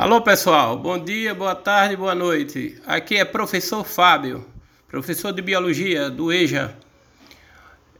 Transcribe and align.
Alô 0.00 0.22
pessoal, 0.22 0.78
bom 0.78 0.98
dia, 0.98 1.34
boa 1.34 1.54
tarde, 1.54 1.94
boa 1.94 2.14
noite. 2.14 2.80
Aqui 2.86 3.18
é 3.18 3.22
professor 3.22 3.84
Fábio, 3.84 4.46
professor 4.88 5.30
de 5.30 5.42
biologia 5.42 6.08
do 6.08 6.32
EJA. 6.32 6.74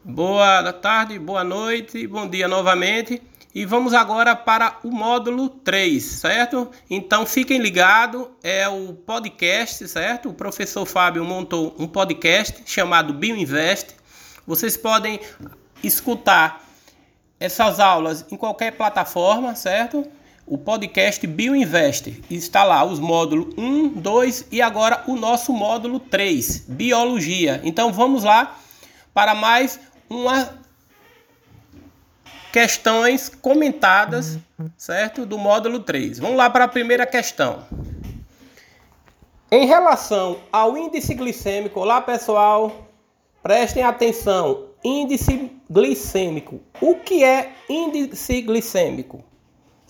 Boa 0.03 0.73
tarde, 0.73 1.19
boa 1.19 1.45
noite, 1.45 2.07
bom 2.07 2.27
dia 2.27 2.49
novamente. 2.49 3.21
E 3.55 3.67
vamos 3.67 3.93
agora 3.93 4.35
para 4.35 4.79
o 4.83 4.91
módulo 4.91 5.51
3, 5.51 6.03
certo? 6.03 6.71
Então 6.89 7.27
fiquem 7.27 7.59
ligados, 7.59 8.29
é 8.43 8.67
o 8.67 8.95
podcast, 8.95 9.87
certo? 9.87 10.31
O 10.31 10.33
professor 10.33 10.87
Fábio 10.87 11.23
montou 11.23 11.77
um 11.79 11.87
podcast 11.87 12.63
chamado 12.65 13.13
BioInvest. 13.13 13.95
Vocês 14.47 14.75
podem 14.75 15.21
escutar 15.85 16.65
essas 17.39 17.79
aulas 17.79 18.25
em 18.33 18.39
qualquer 18.39 18.73
plataforma, 18.73 19.55
certo? 19.55 20.11
O 20.51 20.59
podcast 20.59 21.25
BioInvest. 21.25 22.25
Está 22.29 22.65
lá 22.65 22.83
os 22.83 22.99
módulos 22.99 23.55
1, 23.57 23.91
2 23.91 24.49
e 24.51 24.61
agora 24.61 25.05
o 25.07 25.15
nosso 25.15 25.53
módulo 25.53 26.01
3, 26.01 26.65
Biologia. 26.67 27.61
Então 27.63 27.93
vamos 27.93 28.25
lá 28.25 28.59
para 29.15 29.33
mais 29.33 29.79
uma 30.09 30.59
questões 32.53 33.29
comentadas, 33.29 34.41
certo? 34.77 35.25
Do 35.25 35.39
módulo 35.39 35.79
3. 35.79 36.19
Vamos 36.19 36.37
lá 36.37 36.51
para 36.51 36.65
a 36.65 36.69
primeira 36.69 37.07
questão. 37.07 37.65
Em 39.53 39.67
relação 39.67 40.41
ao 40.53 40.77
índice 40.77 41.15
glicêmico, 41.15 41.79
olá 41.79 42.01
pessoal, 42.01 42.89
prestem 43.41 43.85
atenção. 43.85 44.65
Índice 44.83 45.53
glicêmico. 45.71 46.61
O 46.81 46.97
que 46.97 47.23
é 47.23 47.53
índice 47.69 48.43
glicêmico? 48.43 49.23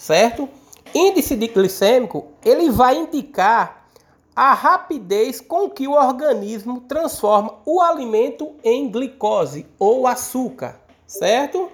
Certo? 0.01 0.49
Índice 0.95 1.37
de 1.37 1.47
glicêmico, 1.47 2.29
ele 2.43 2.71
vai 2.71 2.97
indicar 2.97 3.87
a 4.35 4.55
rapidez 4.55 5.43
com 5.43 5.69
que 5.69 5.87
o 5.87 5.93
organismo 5.93 6.80
transforma 6.80 7.59
o 7.66 7.83
alimento 7.83 8.55
em 8.65 8.91
glicose 8.91 9.66
ou 9.79 10.07
açúcar, 10.07 10.80
certo? 11.07 11.69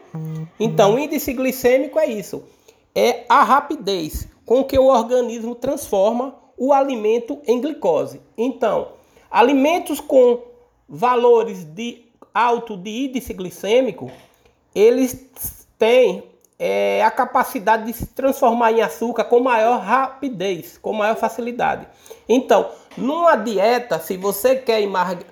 Então, 0.59 0.97
o 0.97 0.99
índice 0.99 1.33
glicêmico 1.33 2.01
é 2.01 2.07
isso. 2.07 2.43
É 2.93 3.25
a 3.29 3.45
rapidez 3.45 4.27
com 4.45 4.65
que 4.65 4.77
o 4.77 4.87
organismo 4.87 5.55
transforma 5.55 6.35
o 6.59 6.73
alimento 6.73 7.39
em 7.47 7.61
glicose. 7.61 8.21
Então, 8.37 8.89
alimentos 9.31 10.01
com 10.01 10.41
valores 10.89 11.63
de 11.63 12.05
alto 12.35 12.77
de 12.77 13.07
índice 13.07 13.33
glicêmico, 13.33 14.11
eles 14.75 15.67
têm 15.79 16.25
é, 16.59 17.03
a 17.05 17.11
capacidade 17.11 17.85
de 17.85 17.93
se 17.93 18.07
transformar 18.07 18.73
em 18.73 18.81
açúcar 18.81 19.25
com 19.25 19.41
maior 19.41 19.81
rapidez, 19.81 20.79
com 20.79 20.93
maior 20.93 21.17
facilidade. 21.17 21.87
Então, 22.29 22.71
numa 22.97 23.37
dieta, 23.37 23.99
se 23.99 24.17
você 24.17 24.57
quer 24.57 24.81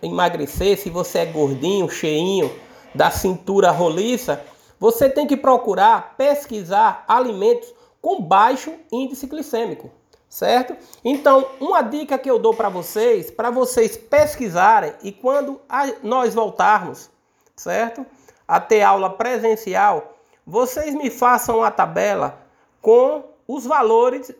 emagrecer, 0.02 0.78
se 0.78 0.90
você 0.90 1.20
é 1.20 1.26
gordinho, 1.26 1.88
cheinho, 1.88 2.50
da 2.94 3.10
cintura 3.10 3.70
roliça, 3.70 4.44
você 4.78 5.08
tem 5.08 5.26
que 5.26 5.36
procurar 5.36 6.14
pesquisar 6.16 7.04
alimentos 7.08 7.74
com 8.00 8.22
baixo 8.22 8.72
índice 8.92 9.26
glicêmico, 9.26 9.90
certo? 10.28 10.76
Então, 11.04 11.46
uma 11.58 11.82
dica 11.82 12.18
que 12.18 12.30
eu 12.30 12.38
dou 12.38 12.54
para 12.54 12.68
vocês, 12.68 13.30
para 13.30 13.50
vocês 13.50 13.96
pesquisarem 13.96 14.92
e 15.02 15.10
quando 15.10 15.60
nós 16.02 16.34
voltarmos, 16.34 17.10
certo? 17.56 18.04
A 18.46 18.60
ter 18.60 18.82
aula 18.82 19.10
presencial, 19.10 20.13
vocês 20.46 20.94
me 20.94 21.10
façam 21.10 21.62
a 21.62 21.70
tabela 21.70 22.38
com 22.80 23.24
os 23.48 23.64
valores 23.64 24.32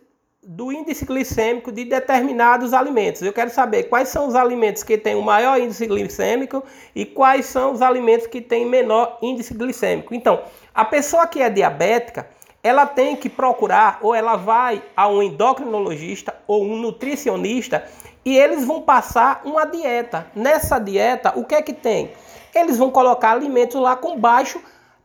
do 0.46 0.70
índice 0.70 1.06
glicêmico 1.06 1.72
de 1.72 1.84
determinados 1.86 2.74
alimentos. 2.74 3.22
Eu 3.22 3.32
quero 3.32 3.50
saber 3.50 3.84
quais 3.84 4.10
são 4.10 4.28
os 4.28 4.34
alimentos 4.34 4.82
que 4.82 4.98
têm 4.98 5.14
o 5.14 5.22
maior 5.22 5.58
índice 5.58 5.86
glicêmico 5.86 6.62
e 6.94 7.06
quais 7.06 7.46
são 7.46 7.72
os 7.72 7.80
alimentos 7.80 8.26
que 8.26 8.42
têm 8.42 8.66
menor 8.66 9.18
índice 9.22 9.54
glicêmico. 9.54 10.14
Então, 10.14 10.42
a 10.74 10.84
pessoa 10.84 11.26
que 11.26 11.40
é 11.40 11.48
diabética, 11.48 12.28
ela 12.62 12.84
tem 12.84 13.16
que 13.16 13.30
procurar 13.30 13.98
ou 14.02 14.14
ela 14.14 14.36
vai 14.36 14.82
a 14.94 15.08
um 15.08 15.22
endocrinologista 15.22 16.34
ou 16.46 16.62
um 16.62 16.76
nutricionista 16.76 17.84
e 18.22 18.36
eles 18.36 18.66
vão 18.66 18.82
passar 18.82 19.40
uma 19.44 19.64
dieta. 19.64 20.26
Nessa 20.34 20.78
dieta, 20.78 21.32
o 21.36 21.44
que 21.44 21.54
é 21.54 21.62
que 21.62 21.72
tem? 21.72 22.12
Eles 22.54 22.76
vão 22.76 22.90
colocar 22.90 23.32
alimentos 23.32 23.80
lá 23.80 23.96
com 23.96 24.18
baixo 24.18 24.60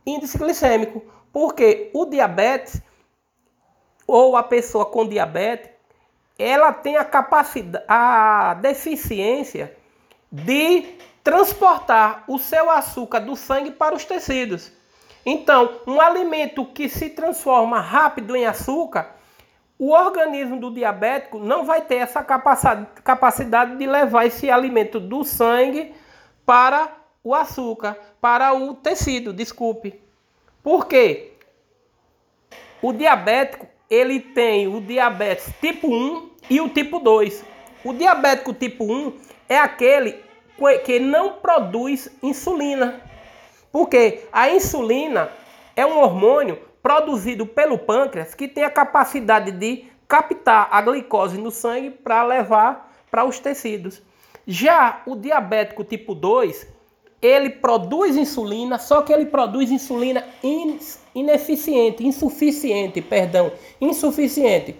índice 0.06 0.38
glicêmico, 0.38 1.02
porque 1.32 1.90
o 1.94 2.06
diabetes 2.06 2.82
ou 4.06 4.36
a 4.36 4.42
pessoa 4.42 4.84
com 4.84 5.06
diabetes, 5.06 5.70
ela 6.38 6.72
tem 6.72 6.96
a 6.96 7.04
capacidade, 7.04 7.84
a 7.86 8.54
deficiência 8.54 9.76
de 10.32 10.94
transportar 11.22 12.24
o 12.26 12.38
seu 12.38 12.70
açúcar 12.70 13.20
do 13.20 13.36
sangue 13.36 13.70
para 13.70 13.94
os 13.94 14.04
tecidos. 14.04 14.72
Então, 15.24 15.80
um 15.86 16.00
alimento 16.00 16.64
que 16.64 16.88
se 16.88 17.10
transforma 17.10 17.80
rápido 17.80 18.34
em 18.34 18.46
açúcar, 18.46 19.14
o 19.78 19.92
organismo 19.92 20.58
do 20.58 20.72
diabético 20.72 21.38
não 21.38 21.64
vai 21.64 21.82
ter 21.82 21.96
essa 21.96 22.22
capacidade 22.22 23.76
de 23.76 23.86
levar 23.86 24.26
esse 24.26 24.50
alimento 24.50 24.98
do 24.98 25.24
sangue 25.24 25.94
para 26.44 26.88
o 27.22 27.34
açúcar 27.34 27.98
para 28.20 28.52
o 28.54 28.74
tecido, 28.74 29.32
desculpe. 29.32 30.00
Por 30.62 30.86
quê? 30.86 31.32
O 32.82 32.92
diabético, 32.92 33.66
ele 33.88 34.20
tem 34.20 34.66
o 34.66 34.80
diabetes 34.80 35.52
tipo 35.60 35.88
1 35.88 36.30
e 36.48 36.60
o 36.60 36.68
tipo 36.68 36.98
2. 36.98 37.44
O 37.84 37.92
diabético 37.92 38.52
tipo 38.54 38.84
1 38.84 39.18
é 39.48 39.58
aquele 39.58 40.22
que 40.84 40.98
não 40.98 41.34
produz 41.34 42.10
insulina. 42.22 43.00
Porque 43.72 44.24
a 44.32 44.50
insulina 44.50 45.30
é 45.76 45.86
um 45.86 45.98
hormônio 45.98 46.58
produzido 46.82 47.46
pelo 47.46 47.78
pâncreas 47.78 48.34
que 48.34 48.48
tem 48.48 48.64
a 48.64 48.70
capacidade 48.70 49.52
de 49.52 49.84
captar 50.08 50.68
a 50.70 50.80
glicose 50.82 51.38
no 51.38 51.50
sangue 51.50 51.90
para 51.90 52.22
levar 52.24 52.92
para 53.10 53.24
os 53.24 53.38
tecidos. 53.38 54.02
Já 54.46 55.02
o 55.06 55.14
diabético 55.14 55.84
tipo 55.84 56.14
2, 56.14 56.66
ele 57.22 57.50
produz 57.50 58.16
insulina, 58.16 58.78
só 58.78 59.02
que 59.02 59.12
ele 59.12 59.26
produz 59.26 59.70
insulina 59.70 60.24
in, 60.42 60.78
ineficiente, 61.14 62.06
insuficiente, 62.06 63.02
perdão, 63.02 63.52
insuficiente. 63.80 64.76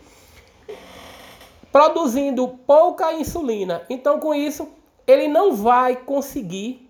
Produzindo 1.71 2.49
pouca 2.67 3.13
insulina. 3.13 3.83
Então, 3.91 4.19
com 4.19 4.35
isso, 4.35 4.69
ele 5.07 5.29
não 5.29 5.55
vai 5.55 5.97
conseguir 5.97 6.89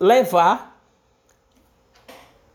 levar 0.00 0.74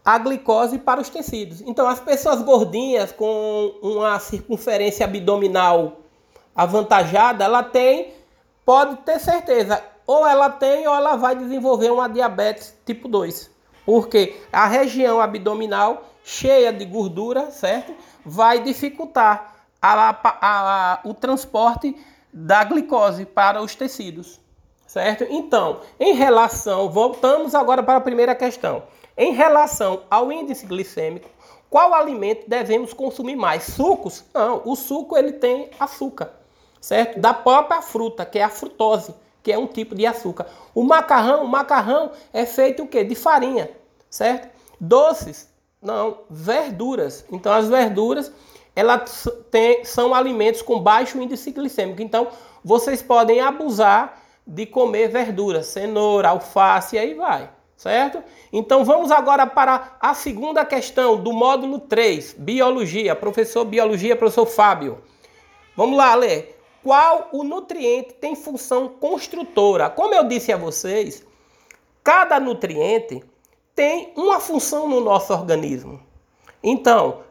a 0.04 0.18
glicose 0.18 0.78
para 0.78 1.00
os 1.00 1.10
tecidos. 1.10 1.62
Então, 1.62 1.88
as 1.88 2.00
pessoas 2.00 2.42
gordinhas 2.42 3.12
com 3.12 3.74
uma 3.82 4.20
circunferência 4.20 5.06
abdominal 5.06 6.00
avantajada, 6.56 7.46
ela 7.46 7.64
tem, 7.64 8.14
pode 8.66 8.98
ter 8.98 9.20
certeza, 9.20 9.82
ou 10.10 10.26
ela 10.26 10.50
tem 10.50 10.88
ou 10.88 10.96
ela 10.96 11.16
vai 11.16 11.36
desenvolver 11.36 11.92
uma 11.92 12.10
diabetes 12.10 12.76
tipo 12.84 13.08
2. 13.08 13.52
Porque 13.86 14.42
a 14.52 14.66
região 14.66 15.22
abdominal 15.22 16.04
cheia 16.24 16.74
de 16.74 16.84
gordura, 16.84 17.52
certo? 17.52 17.94
Vai 18.26 18.58
dificultar 18.58 19.68
a, 19.80 20.10
a, 20.10 20.14
a, 20.24 21.00
o 21.04 21.14
transporte 21.14 21.96
da 22.34 22.64
glicose 22.64 23.24
para 23.24 23.62
os 23.62 23.76
tecidos, 23.76 24.40
certo? 24.88 25.28
Então, 25.30 25.82
em 26.00 26.16
relação, 26.16 26.90
voltamos 26.90 27.54
agora 27.54 27.84
para 27.84 27.98
a 27.98 28.02
primeira 28.02 28.34
questão. 28.34 28.82
Em 29.16 29.34
relação 29.34 30.02
ao 30.10 30.32
índice 30.32 30.66
glicêmico, 30.66 31.30
qual 31.70 31.94
alimento 31.94 32.50
devemos 32.50 32.94
consumir 32.94 33.36
mais? 33.36 33.62
Sucos? 33.62 34.26
Não, 34.34 34.64
o 34.66 34.76
suco 34.76 35.16
ele 35.16 35.34
tem 35.34 35.70
açúcar, 35.80 36.34
certo? 36.82 37.20
Da 37.20 37.32
própria 37.32 37.84
fruta, 37.84 38.26
que 38.26 38.40
é 38.40 38.44
a 38.44 38.50
frutose 38.50 39.14
que 39.42 39.52
é 39.52 39.58
um 39.58 39.68
tipo 39.68 39.96
de 39.96 40.06
açúcar. 40.06 40.48
O 40.74 40.84
macarrão, 40.84 41.44
o 41.44 41.48
macarrão 41.48 42.12
é 42.34 42.46
feito 42.46 42.84
o 42.84 42.88
quê? 42.88 43.04
De 43.04 43.16
farinha, 43.16 43.70
certo? 44.10 44.50
Doces, 44.80 45.50
não, 45.82 46.20
verduras. 46.30 47.26
Então 47.32 47.52
as 47.52 47.68
verduras, 47.68 48.32
elas 48.76 49.28
têm, 49.50 49.84
são 49.86 50.14
alimentos 50.14 50.62
com 50.62 50.80
baixo 50.80 51.22
índice 51.22 51.52
glicêmico. 51.52 52.02
Então 52.02 52.28
vocês 52.64 53.02
podem 53.02 53.40
abusar 53.40 54.22
de 54.46 54.66
comer 54.66 55.10
verduras, 55.10 55.68
cenoura, 55.68 56.30
alface 56.30 56.96
e 56.96 57.00
aí 57.00 57.14
vai, 57.14 57.50
certo? 57.78 58.22
Então 58.52 58.84
vamos 58.84 59.12
agora 59.12 59.46
para 59.46 59.96
a 60.02 60.14
segunda 60.14 60.66
questão 60.66 61.18
do 61.22 61.32
módulo 61.32 61.80
3, 61.80 62.36
biologia, 62.38 63.16
professor 63.16 63.64
biologia, 63.64 64.16
professor 64.16 64.46
Fábio. 64.46 64.98
Vamos 65.78 65.98
lá, 65.98 66.16
ler 66.16 66.59
qual 66.84 67.30
o 67.32 67.44
nutriente 67.44 68.14
tem 68.14 68.36
função 68.36 68.88
construtora. 68.88 69.90
Como 69.90 70.14
eu 70.14 70.24
disse 70.24 70.52
a 70.52 70.58
vocês, 70.58 71.24
cada 72.04 72.40
nutriente 72.40 73.24
tem 73.76 74.12
uma 74.16 74.40
função 74.40 74.88
no 74.88 75.00
nosso 75.00 75.34
organismo. 75.34 76.00
Então, 76.64 77.24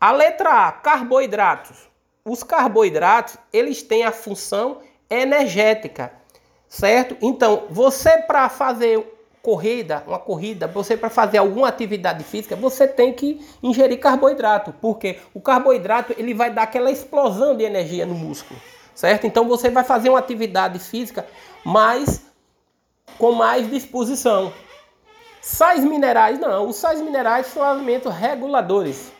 a 0.00 0.12
letra 0.12 0.66
A, 0.66 0.72
carboidratos. 0.72 1.88
os 2.24 2.42
carboidratos, 2.42 3.36
eles 3.52 3.82
têm 3.82 4.04
a 4.04 4.12
função 4.12 4.78
energética, 5.08 6.12
certo? 6.68 7.16
Então, 7.20 7.64
você 7.70 8.18
para 8.18 8.48
fazer 8.48 9.04
corrida, 9.42 10.04
uma 10.06 10.18
corrida, 10.18 10.66
você 10.66 10.96
para 10.96 11.10
fazer 11.10 11.38
alguma 11.38 11.68
atividade 11.68 12.22
física, 12.24 12.54
você 12.54 12.86
tem 12.86 13.12
que 13.12 13.40
ingerir 13.62 13.98
carboidrato, 13.98 14.72
porque 14.80 15.18
o 15.34 15.40
carboidrato 15.40 16.14
ele 16.16 16.34
vai 16.34 16.50
dar 16.52 16.64
aquela 16.64 16.90
explosão 16.90 17.56
de 17.56 17.64
energia 17.64 18.04
no 18.04 18.14
músculo, 18.14 18.60
certo? 18.94 19.26
Então 19.26 19.48
você 19.48 19.70
vai 19.70 19.84
fazer 19.84 20.10
uma 20.10 20.18
atividade 20.18 20.78
física 20.78 21.26
mais 21.64 22.22
com 23.18 23.32
mais 23.32 23.68
disposição. 23.70 24.52
Sais 25.40 25.84
minerais 25.84 26.38
não, 26.38 26.68
os 26.68 26.76
sais 26.76 27.00
minerais 27.00 27.46
são 27.46 27.62
alimentos 27.62 28.12
reguladores. 28.14 29.12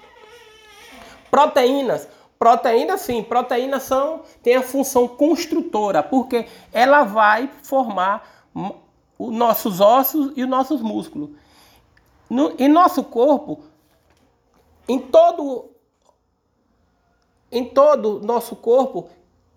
Proteínas, 1.31 2.08
proteínas 2.38 3.00
sim, 3.02 3.22
proteínas 3.22 3.84
são 3.84 4.22
tem 4.43 4.56
a 4.56 4.62
função 4.62 5.08
construtora, 5.08 6.02
porque 6.02 6.46
ela 6.73 7.05
vai 7.05 7.49
formar 7.62 8.49
os 9.19 9.32
nossos 9.32 9.81
ossos 9.81 10.32
e 10.37 10.43
os 10.43 10.49
nossos 10.49 10.81
músculos. 10.82 11.31
No, 12.28 12.55
em 12.58 12.69
nosso 12.69 13.02
corpo, 13.02 13.62
em 14.88 14.99
todo 14.99 15.70
em 17.50 17.64
todo 17.64 18.20
nosso 18.20 18.55
corpo 18.55 19.08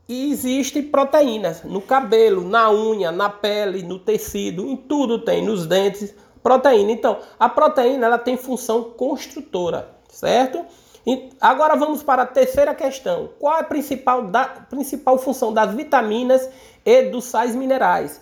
existem 0.08 0.84
proteínas 0.84 1.64
no 1.64 1.82
cabelo, 1.82 2.42
na 2.48 2.70
unha, 2.72 3.12
na 3.12 3.30
pele, 3.30 3.84
no 3.84 4.00
tecido, 4.00 4.68
em 4.68 4.76
tudo 4.76 5.20
tem, 5.20 5.44
nos 5.44 5.66
dentes, 5.66 6.14
proteína. 6.42 6.92
Então, 6.92 7.20
a 7.40 7.48
proteína 7.48 8.06
ela 8.06 8.18
tem 8.18 8.36
função 8.36 8.84
construtora, 8.84 9.90
certo? 10.10 10.66
E 11.06 11.30
agora 11.40 11.76
vamos 11.76 12.02
para 12.02 12.24
a 12.24 12.26
terceira 12.28 12.74
questão. 12.74 13.30
Qual 13.40 13.58
é 13.58 13.62
a 13.62 13.64
principal, 13.64 14.24
da, 14.24 14.46
principal 14.46 15.18
função 15.18 15.54
das 15.54 15.74
vitaminas 15.74 16.50
e 16.86 17.04
dos 17.04 17.26
sais 17.26 17.56
minerais? 17.56 18.22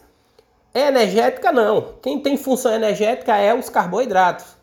Energética 0.74 1.52
não. 1.52 1.96
Quem 2.02 2.20
tem 2.20 2.38
função 2.38 2.74
energética 2.74 3.36
é 3.36 3.54
os 3.54 3.70
carboidratos. 3.70 4.56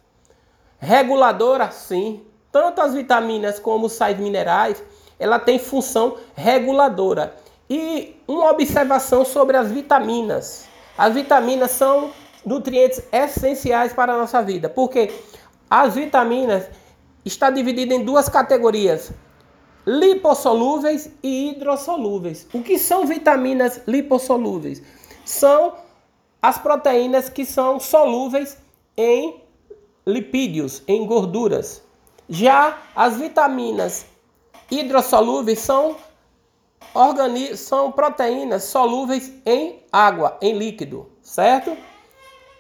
Reguladora, 0.79 1.71
sim. 1.71 2.25
Tanto 2.51 2.81
as 2.81 2.95
vitaminas 2.95 3.59
como 3.59 3.87
os 3.87 3.93
sais 3.93 4.19
minerais, 4.19 4.83
ela 5.19 5.39
tem 5.39 5.59
função 5.59 6.17
reguladora. 6.35 7.37
E 7.69 8.17
uma 8.27 8.51
observação 8.51 9.25
sobre 9.25 9.57
as 9.57 9.71
vitaminas. 9.71 10.67
As 10.97 11.15
vitaminas 11.15 11.73
são 11.73 12.11
nutrientes 12.45 13.03
essenciais 13.13 13.93
para 13.93 14.15
a 14.15 14.19
nossa 14.19 14.43
vida, 14.43 14.69
porque 14.69 15.13
as 15.69 15.95
vitaminas 15.95 16.65
está 17.25 17.51
dividida 17.51 17.95
em 17.95 18.05
duas 18.05 18.29
categorias: 18.29 19.13
lipossolúveis 19.87 21.11
e 21.23 21.51
hidrossolúveis. 21.51 22.47
O 22.53 22.63
que 22.63 22.79
são 22.79 23.07
vitaminas 23.07 23.83
lipossolúveis? 23.87 24.83
São 25.25 25.75
as 26.41 26.57
proteínas 26.57 27.29
que 27.29 27.45
são 27.45 27.79
solúveis 27.79 28.57
em 28.97 29.43
lipídios, 30.07 30.83
em 30.89 31.05
gorduras. 31.07 31.83
Já 32.29 32.79
as 32.95 33.17
vitaminas 33.17 34.07
hidrossolúveis 34.71 35.59
são, 35.59 35.97
organi 36.95 37.57
são 37.57 37.93
proteínas 37.93 38.65
solúveis 38.65 39.33
em 39.45 39.83
água, 39.93 40.37
em 40.41 40.57
líquido, 40.57 41.11
certo? 41.23 41.77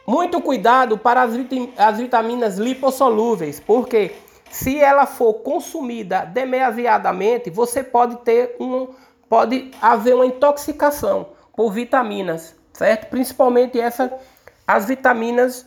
Muito 0.07 0.41
cuidado 0.41 0.97
para 0.97 1.23
as, 1.23 1.35
vit 1.35 1.73
as 1.77 1.99
vitaminas 1.99 2.59
lipossolúveis, 2.59 3.61
porque 3.61 4.13
se 4.51 4.79
ela 4.79 5.07
for 5.07 5.35
consumida 5.35 6.25
demasiadamente, 6.25 7.51
você 7.51 7.83
pode 7.83 8.17
ter 8.17 8.57
um 8.59 8.89
pode 9.29 9.71
haver 9.83 10.15
uma 10.15 10.25
intoxicação 10.25 11.29
por 11.55 11.71
vitaminas 11.71 12.57
certo? 12.79 13.11
Principalmente 13.11 13.81
essa, 13.81 14.17
as 14.65 14.87
vitaminas 14.87 15.67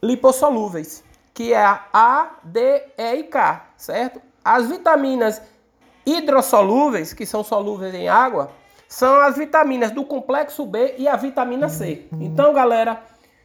lipossolúveis, 0.00 1.02
que 1.34 1.52
é 1.52 1.60
a 1.60 1.84
A, 1.92 2.38
D, 2.44 2.60
E 2.96 3.14
e 3.16 3.24
K, 3.24 3.66
certo? 3.76 4.22
As 4.48 4.66
vitaminas 4.66 5.42
hidrossolúveis, 6.06 7.12
que 7.12 7.26
são 7.26 7.44
solúveis 7.44 7.94
em 7.94 8.08
água, 8.08 8.50
são 8.88 9.20
as 9.20 9.36
vitaminas 9.36 9.90
do 9.90 10.06
complexo 10.06 10.64
B 10.64 10.94
e 10.96 11.06
a 11.06 11.16
vitamina 11.16 11.68
C. 11.68 12.06
Então, 12.12 12.54
galera, 12.54 13.02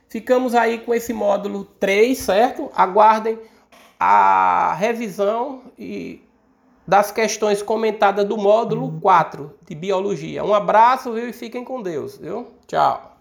ficamos 0.07 0.55
aí 0.55 0.79
com 0.79 0.93
esse 0.93 1.11
módulo 1.11 1.65
3, 1.77 2.17
certo? 2.17 2.71
Aguardem 2.73 3.37
a 3.99 4.73
revisão 4.75 5.63
e 5.77 6.23
das 6.87 7.11
questões 7.11 7.61
comentadas 7.61 8.25
do 8.25 8.37
módulo 8.37 8.97
4 9.01 9.53
de 9.67 9.75
biologia. 9.75 10.41
Um 10.41 10.53
abraço 10.53 11.11
viu, 11.11 11.27
e 11.27 11.33
fiquem 11.33 11.65
com 11.65 11.81
Deus. 11.81 12.17
Viu? 12.17 12.47
Tchau. 12.65 13.12